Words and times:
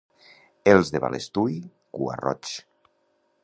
Els 0.71 0.89
de 0.95 1.01
Balestui, 1.03 1.59
cua-roigs. 1.99 2.59